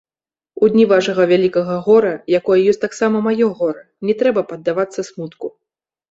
У 0.67 0.67
дні 0.75 0.83
вашага 0.91 1.23
вялікага 1.31 1.75
гора, 1.87 2.13
якое 2.39 2.57
ёсць 2.71 2.81
таксама 2.85 3.17
маё 3.27 3.49
гора, 3.59 3.83
не 4.09 4.15
трэба 4.23 4.41
паддавацца 4.53 5.05
смутку. 5.11 5.47